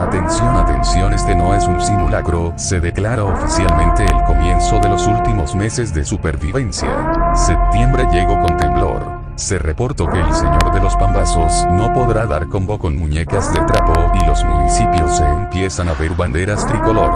[0.00, 5.56] Atención, atención, este no es un simulacro, se declara oficialmente el comienzo de los últimos
[5.56, 7.34] meses de supervivencia.
[7.34, 9.02] Septiembre llegó con temblor.
[9.34, 13.60] Se reportó que el señor de los pambazos no podrá dar combo con muñecas de
[13.62, 17.10] trapo y los municipios se empiezan a ver banderas tricolor.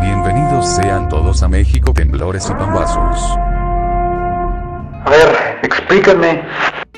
[0.00, 3.36] Bienvenidos sean todos a México temblores y pambazos.
[5.04, 6.44] A ver, explíquenme.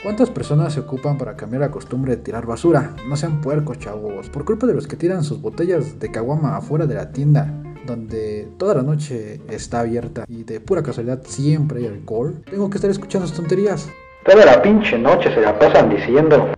[0.02, 2.96] ¿Cuántas personas se ocupan para cambiar la costumbre de tirar basura?
[3.06, 4.30] No sean puercos, chavos.
[4.30, 7.52] Por culpa de los que tiran sus botellas de caguama afuera de la tienda,
[7.84, 12.78] donde toda la noche está abierta y de pura casualidad siempre hay alcohol, tengo que
[12.78, 13.90] estar escuchando sus tonterías.
[14.24, 16.54] Toda la pinche noche se la pasan diciendo.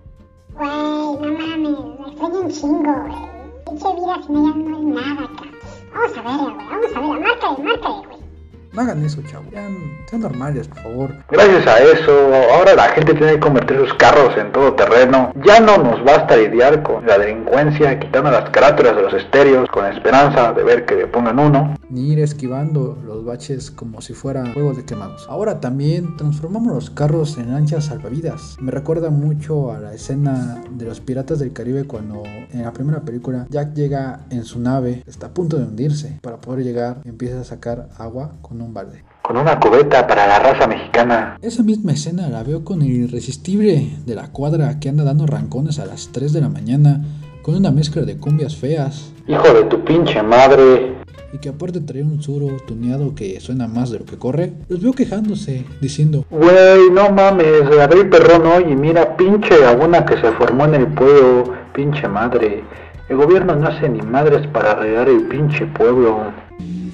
[0.55, 3.17] Güey, no mames, estoy un chingo, güey.
[3.67, 5.45] Pinche vida sin ella no es nada, acá.
[5.93, 7.19] Vamos a verla, güey, vamos a verla.
[7.27, 8.12] Márcale, márcale.
[8.73, 9.49] No hagan eso, chavos.
[9.51, 9.77] Sean,
[10.09, 11.15] sean normales, por favor.
[11.31, 12.13] Gracias a eso,
[12.55, 15.31] ahora la gente tiene que convertir sus carros en todo terreno.
[15.45, 19.85] Ya no nos basta lidiar con la delincuencia, quitando las carátulas de los estéreos, con
[19.85, 21.77] esperanza de ver que le pongan uno.
[21.91, 25.27] Ni ir esquivando los baches como si fueran juegos de quemados.
[25.29, 28.57] Ahora también transformamos los carros en lanchas salvavidas.
[28.59, 33.03] Me recuerda mucho a la escena de los piratas del Caribe cuando en la primera
[33.03, 36.19] película Jack llega en su nave, está a punto de hundirse.
[36.23, 38.75] Para poder llegar empieza a sacar agua con un.
[39.23, 41.39] Con una cubeta para la raza mexicana.
[41.43, 45.79] Esa misma escena la veo con el irresistible de la cuadra que anda dando rancones
[45.79, 47.03] a las 3 de la mañana
[47.43, 50.95] con una mezcla de cumbias feas Hijo de tu pinche madre.
[51.33, 54.53] y que aparte trae un suro tuneado que suena más de lo que corre.
[54.69, 60.17] Los veo quejándose, diciendo, Güey, no mames, abrí perrón hoy y mira, pinche laguna que
[60.21, 62.63] se formó en el pueblo, pinche madre.
[63.09, 66.33] El gobierno no hace ni madres para arreglar el pinche pueblo.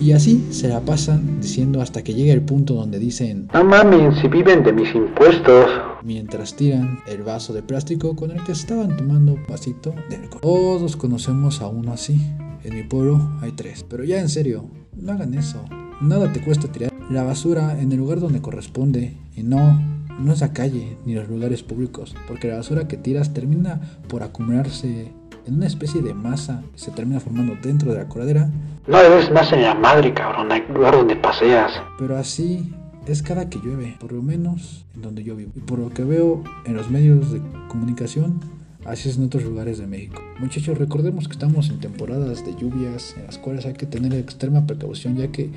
[0.00, 4.18] Y así se la pasan diciendo hasta que llega el punto donde dicen, No mames,
[4.20, 5.66] si viven de mis impuestos.
[6.04, 10.40] mientras tiran el vaso de plástico con el que estaban tomando un vasito de alcohol.
[10.40, 12.20] Todos conocemos a uno así.
[12.64, 13.84] En mi pueblo hay tres.
[13.88, 14.64] Pero ya en serio,
[14.96, 15.64] no hagan eso.
[16.00, 19.14] Nada te cuesta tirar la basura en el lugar donde corresponde.
[19.36, 19.80] Y no,
[20.20, 22.14] no es la calle ni los lugares públicos.
[22.26, 25.12] Porque la basura que tiras termina por acumularse
[25.48, 28.50] en una especie de masa que se termina formando dentro de la coladera.
[28.86, 31.72] No debes más en la madre, cabrón, hay lugar donde paseas.
[31.98, 32.70] Pero así
[33.06, 35.52] es cada que llueve, por lo menos en donde yo vivo.
[35.56, 38.40] Y por lo que veo en los medios de comunicación,
[38.84, 40.20] así es en otros lugares de México.
[40.38, 44.66] Muchachos, recordemos que estamos en temporadas de lluvias en las cuales hay que tener extrema
[44.66, 45.50] precaución ya que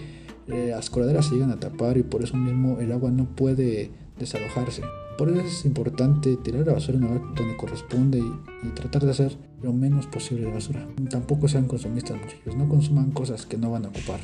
[0.47, 3.91] eh, las coladeras se llegan a tapar y por eso mismo el agua no puede
[4.17, 4.83] desalojarse.
[5.17, 9.03] Por eso es importante tirar la basura en el lugar donde corresponde y, y tratar
[9.03, 10.85] de hacer lo menos posible de basura.
[11.09, 14.19] Tampoco sean consumistas, muchachos, no consuman cosas que no van a ocupar.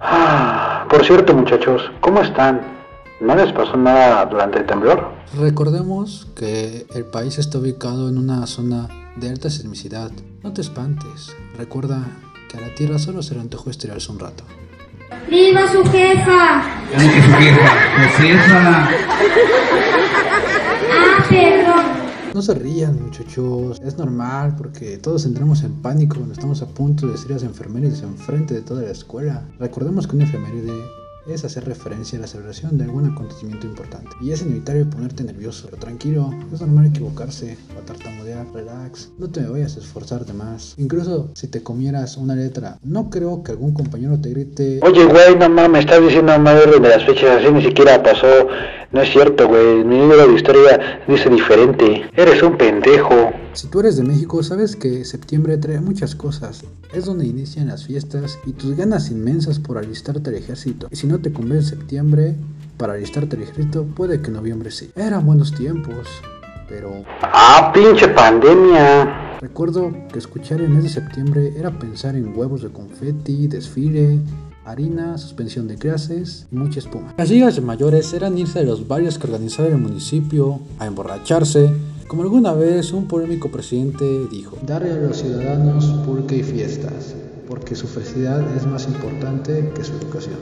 [0.00, 2.60] Ah, Por cierto, muchachos, ¿cómo están?
[3.20, 5.10] ¿No les pasó nada durante el temblor?
[5.38, 10.10] Recordemos que el país está ubicado en una zona de alta sismicidad.
[10.42, 11.36] No te espantes.
[11.58, 12.02] Recuerda
[12.50, 14.44] que a la Tierra solo se le antojó estirarse un rato.
[15.28, 16.62] ¡Viva su jefa!
[16.90, 18.88] ¿Cómo que su esa.
[20.92, 21.89] ¡Ah, perdón!
[22.32, 23.80] No se rían, muchachos.
[23.82, 28.02] Es normal porque todos entramos en pánico cuando estamos a punto de decir las enfermeras
[28.02, 29.48] enfrente de toda la escuela.
[29.58, 30.72] Recordemos que una efeméride
[31.32, 34.10] es hacer referencia a la celebración de algún acontecimiento importante.
[34.20, 39.46] Y es inevitable ponerte nervioso, pero tranquilo, es normal equivocarse o tartamudear, relax, no te
[39.46, 40.74] vayas a esforzar de más.
[40.78, 45.36] Incluso si te comieras una letra, no creo que algún compañero te grite Oye, güey,
[45.36, 48.48] no mames, estás diciendo madre de las fechas, así ni siquiera pasó.
[48.92, 52.10] No es cierto, güey, mi libro de historia dice diferente.
[52.16, 53.32] Eres un pendejo.
[53.52, 56.62] Si tú eres de México, sabes que septiembre trae muchas cosas.
[56.94, 60.88] Es donde inician las fiestas y tus ganas inmensas por alistarte al ejército.
[60.90, 62.36] Y si no te convence septiembre
[62.76, 64.90] para alistarte al ejército, puede que noviembre sí.
[64.96, 66.06] Eran buenos tiempos,
[66.68, 69.38] pero Ah, pinche pandemia.
[69.40, 74.20] recuerdo que escuchar el mes de septiembre era pensar en huevos de confeti, desfile,
[74.64, 77.14] harina, suspensión de clases y mucha espuma.
[77.18, 81.70] Las ligas de mayores eran irse a los bares que organizaba el municipio, a emborracharse,
[82.10, 87.14] como alguna vez un polémico presidente dijo, darle a los ciudadanos pulque y fiestas,
[87.46, 90.34] porque su felicidad es más importante que su educación.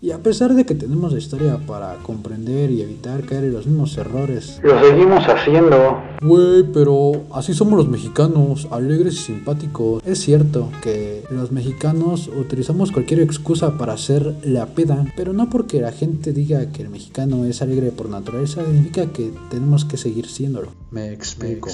[0.00, 3.68] Y a pesar de que tenemos la historia para comprender y evitar caer en los
[3.68, 6.02] mismos errores, Lo seguimos haciendo.
[6.22, 10.02] Güey, pero así somos los mexicanos, alegres y simpáticos.
[10.06, 15.80] Es cierto que los mexicanos utilizamos cualquier excusa para hacer la peda, pero no porque
[15.80, 20.26] la gente diga que el mexicano es alegre por naturaleza, significa que tenemos que seguir
[20.26, 20.72] siéndolo.
[20.90, 21.68] Me explico.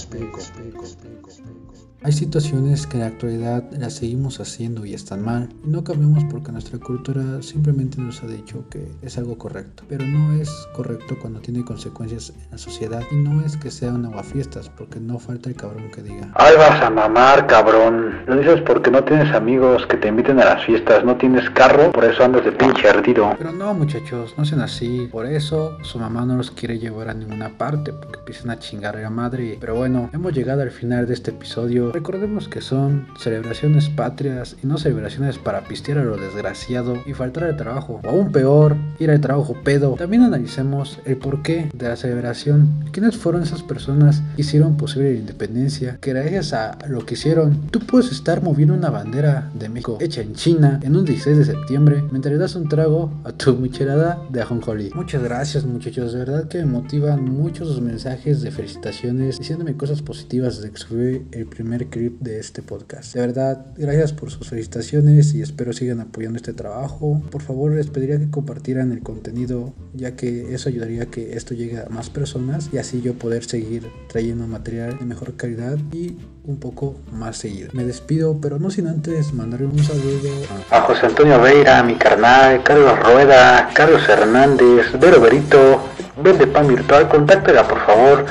[2.01, 6.23] Hay situaciones que en la actualidad las seguimos haciendo y están mal, y no cambiamos
[6.31, 11.17] porque nuestra cultura simplemente nos ha dicho que es algo correcto, pero no es correcto
[11.21, 14.71] cuando tiene consecuencias en la sociedad y no es que sea un agua fría fiestas,
[14.71, 16.29] porque no falta el cabrón que diga.
[16.35, 18.21] Ay, vas a mamar, cabrón.
[18.25, 21.91] Lo dices porque no tienes amigos que te inviten a las fiestas, no tienes carro,
[21.91, 23.35] por eso andas de pinche ardido.
[23.37, 25.09] Pero no, muchachos, no sean así.
[25.11, 28.97] Por eso su mamá no los quiere llevar a ninguna parte, porque empiezan a chingar
[28.97, 29.59] a la madre.
[29.61, 31.91] Pero bueno, hemos llegado al final de este episodio.
[31.91, 37.43] Recordemos que son celebraciones patrias y no celebraciones para pistear a lo desgraciado y faltar
[37.43, 38.01] al trabajo.
[38.05, 39.95] O aún peor, ir al trabajo pedo.
[39.95, 42.85] También analicemos el porqué de la celebración.
[42.93, 45.99] ¿Quiénes fueron esas personas hicieron posible la independencia?
[46.01, 50.21] Que gracias a lo que hicieron, tú puedes estar moviendo una bandera de México hecha
[50.21, 54.43] en China en un 16 de septiembre mientras das un trago a tu michelada de
[54.43, 54.91] ajonjolí.
[54.95, 60.03] Muchas gracias muchachos, de verdad que me motivan mucho sus mensajes de felicitaciones diciéndome cosas
[60.03, 63.15] positivas desde que subí el primer clip de este podcast.
[63.15, 67.23] De verdad, gracias por sus felicitaciones y espero sigan apoyando este trabajo.
[67.31, 71.55] Por favor, les pediría que compartieran el contenido ya que eso ayudaría a que esto
[71.55, 74.18] llegue a más personas y así yo poder seguir trayendo
[74.49, 77.71] material de mejor calidad y un poco más seguido.
[77.73, 80.29] Me despido, pero no sin antes mandarle un saludo
[80.71, 85.83] a A José Antonio Veira, mi carnal, Carlos Rueda, Carlos Hernández, Vero Berito,
[86.23, 88.27] Verde Pan Virtual, contáctela por favor,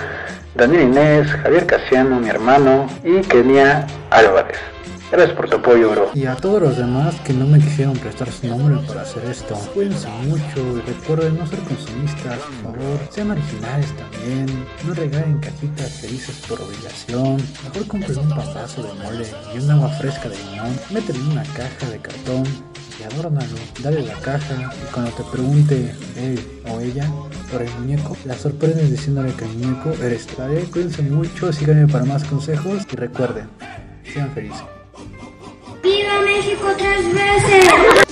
[0.56, 4.58] Daniel Inés, Javier Casiano, mi hermano, y Kenia Álvarez.
[5.10, 6.12] Gracias por tu apoyo, bro.
[6.14, 9.56] Y a todos los demás que no me quisieron prestar su nombre para hacer esto,
[9.74, 15.92] cuídense mucho y recuerden no ser consumistas, por favor, sean originales también, no regalen cajitas
[16.02, 19.26] felices por obligación, mejor compren un pastazo de mole
[19.56, 22.44] y un agua fresca de limón, mételo en una caja de cartón
[23.00, 27.10] y adórnalo, dale la caja y cuando te pregunte él o ella
[27.50, 30.36] por el muñeco, la sorprendes diciéndole que el muñeco eres tú.
[30.72, 33.48] Cuídense mucho, síganme para más consejos y recuerden,
[34.14, 34.77] sean felices.
[36.38, 38.07] ¡Viva México tres veces!